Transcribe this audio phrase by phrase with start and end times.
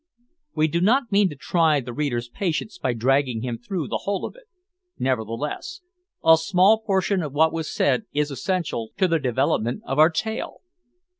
[0.55, 4.25] We do not mean to try the reader's patience by dragging him through the whole
[4.25, 4.45] of it;
[4.97, 5.81] nevertheless,
[6.25, 10.61] a small portion of what was said is essential to the development of our tale.